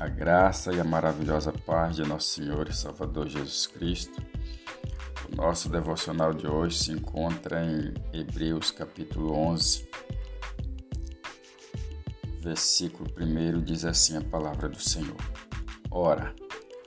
[0.00, 4.18] A graça e a maravilhosa paz de nosso Senhor e Salvador Jesus Cristo.
[5.30, 9.86] O nosso devocional de hoje se encontra em Hebreus capítulo 11,
[12.40, 15.20] versículo 1 diz assim a palavra do Senhor.
[15.90, 16.34] Ora,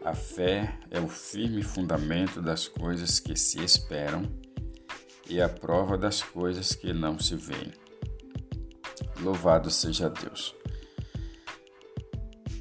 [0.04, 4.23] a fé é o firme fundamento das coisas que se esperam
[5.30, 7.73] e a prova das coisas que não se veem.
[9.21, 10.63] Louvado seja Deus.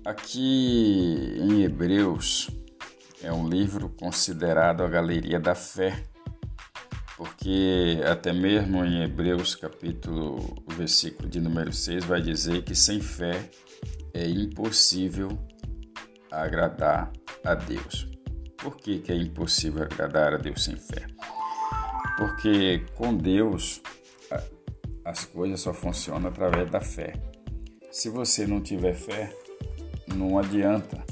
[0.04, 2.50] Aqui em Hebreus
[3.22, 6.02] é um livro considerado a galeria da fé,
[7.16, 13.48] porque até mesmo em Hebreus capítulo, versículo de número 6 vai dizer que sem fé
[14.12, 15.38] é impossível
[16.32, 17.12] agradar
[17.44, 18.08] a Deus.
[18.56, 21.06] Por que, que é impossível agradar a Deus sem fé?
[22.16, 23.80] Porque com Deus
[25.04, 27.12] as coisas só funcionam através da fé.
[27.92, 29.32] Se você não tiver fé,
[30.14, 31.04] não adianta,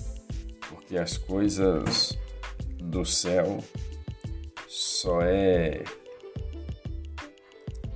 [0.68, 2.18] porque as coisas
[2.78, 3.62] do céu
[4.68, 5.84] só é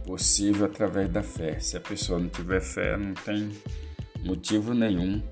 [0.04, 1.58] possível através da fé.
[1.58, 3.50] Se a pessoa não tiver fé, não tem
[4.24, 5.22] motivo nenhum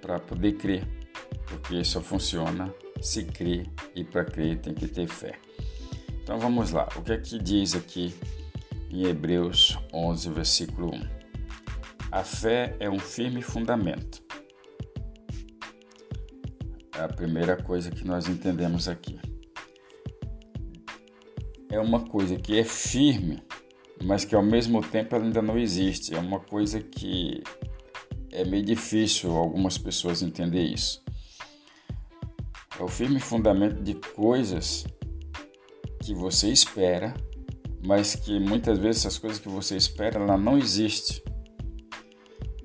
[0.00, 0.86] para poder crer,
[1.46, 5.38] porque só funciona se crer e para crer tem que ter fé.
[6.22, 8.14] Então vamos lá, o que é que diz aqui
[8.90, 11.18] em Hebreus 11, versículo 1?
[12.10, 14.22] A fé é um firme fundamento
[16.98, 19.18] é a primeira coisa que nós entendemos aqui.
[21.70, 23.40] É uma coisa que é firme,
[24.02, 26.14] mas que ao mesmo tempo ela ainda não existe.
[26.14, 27.42] É uma coisa que
[28.32, 31.00] é meio difícil algumas pessoas entender isso.
[32.78, 34.84] É o firme fundamento de coisas
[36.02, 37.14] que você espera,
[37.86, 41.22] mas que muitas vezes essas coisas que você espera ela não existe.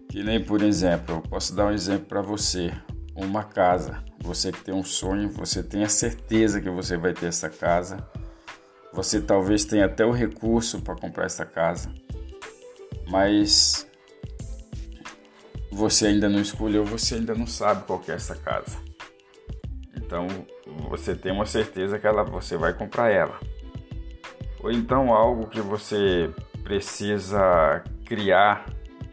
[0.10, 2.72] Que nem por exemplo, eu posso dar um exemplo para você,
[3.16, 4.04] uma casa.
[4.22, 8.06] Você que tem um sonho, você tem a certeza que você vai ter essa casa.
[8.94, 11.92] Você talvez tenha até o recurso para comprar essa casa,
[13.10, 13.88] mas
[15.72, 18.78] você ainda não escolheu, você ainda não sabe qual é essa casa.
[19.96, 20.28] Então
[20.90, 23.40] você tem uma certeza que ela, você vai comprar ela.
[24.60, 26.32] Ou então algo que você
[26.64, 28.66] precisa criar,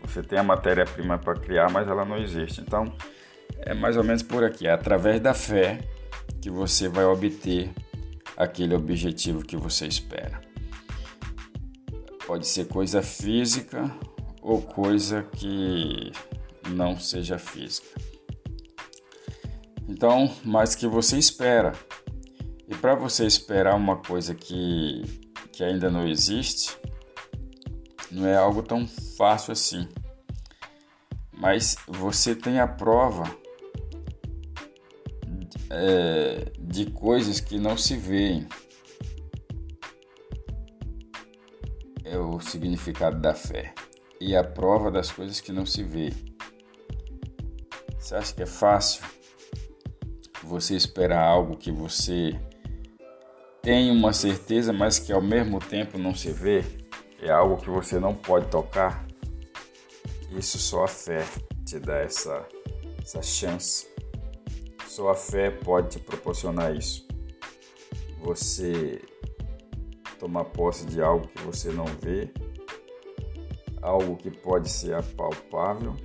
[0.03, 2.61] você tem a matéria-prima para criar, mas ela não existe.
[2.61, 2.85] Então
[3.59, 5.81] é mais ou menos por aqui, é através da fé
[6.41, 7.71] que você vai obter
[8.37, 10.41] aquele objetivo que você espera.
[12.27, 13.91] Pode ser coisa física
[14.41, 16.13] ou coisa que
[16.69, 17.89] não seja física.
[19.89, 21.73] Então, mas que você espera.
[22.69, 25.03] E para você esperar uma coisa que,
[25.53, 26.77] que ainda não existe,
[28.11, 29.89] não é algo tão fácil assim.
[31.41, 33.25] Mas você tem a prova
[35.71, 38.47] é, de coisas que não se veem.
[42.05, 43.73] É o significado da fé.
[44.21, 46.13] E a prova das coisas que não se vê.
[47.99, 49.03] Você acha que é fácil
[50.43, 52.39] você esperar algo que você
[53.63, 56.65] tem uma certeza, mas que ao mesmo tempo não se vê?
[57.23, 59.10] É algo que você não pode tocar?
[60.31, 61.25] Isso só a fé
[61.65, 62.47] te dá essa,
[63.03, 63.89] essa chance.
[64.87, 67.07] Só a fé pode te proporcionar isso.
[68.23, 69.01] Você
[70.19, 72.31] tomar posse de algo que você não vê,
[73.81, 75.97] algo que pode ser apalpável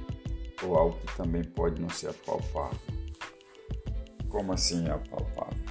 [0.64, 2.80] ou algo que também pode não ser apalpável.
[4.30, 5.64] Como assim apalpável?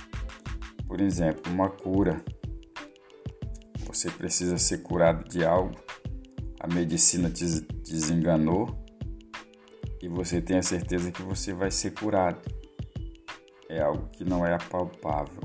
[0.86, 2.22] Por exemplo, uma cura.
[3.86, 5.74] Você precisa ser curado de algo,
[6.60, 7.44] a medicina te
[7.92, 8.84] desenganou
[10.02, 12.40] e você tem a certeza que você vai ser curado
[13.68, 15.42] é algo que não é apalpável.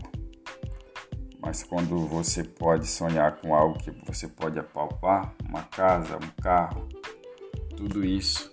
[1.39, 6.87] Mas quando você pode sonhar com algo que você pode apalpar, uma casa, um carro,
[7.75, 8.51] tudo isso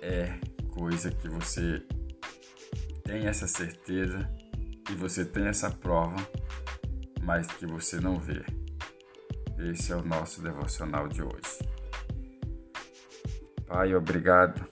[0.00, 0.38] é
[0.70, 1.82] coisa que você
[3.04, 4.30] tem essa certeza
[4.90, 6.16] e você tem essa prova,
[7.22, 8.44] mas que você não vê.
[9.58, 11.71] Esse é o nosso devocional de hoje.
[13.72, 14.66] Pai, obrigado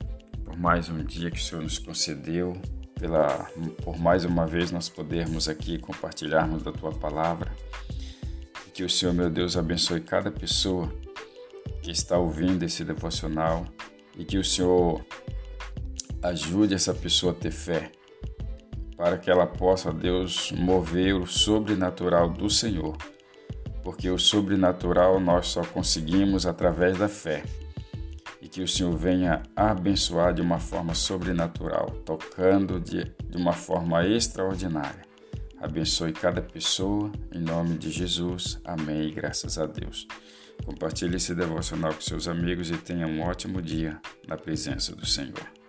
[0.44, 2.52] por mais um dia que o Senhor nos concedeu
[2.98, 3.48] pela,
[3.82, 7.50] por mais uma vez nós podermos aqui compartilharmos da tua palavra.
[8.74, 10.92] Que o Senhor, meu Deus, abençoe cada pessoa
[11.80, 13.64] que está ouvindo esse devocional.
[14.18, 15.02] E que o Senhor
[16.22, 17.90] ajude essa pessoa a ter fé,
[18.98, 22.98] para que ela possa, Deus, mover o sobrenatural do Senhor,
[23.82, 27.42] porque o sobrenatural nós só conseguimos através da fé
[28.50, 35.08] que o Senhor venha abençoar de uma forma sobrenatural, tocando de, de uma forma extraordinária.
[35.60, 38.58] Abençoe cada pessoa, em nome de Jesus.
[38.64, 39.12] Amém.
[39.12, 40.06] graças a Deus.
[40.64, 45.59] Compartilhe esse devocional com seus amigos e tenha um ótimo dia na presença do Senhor.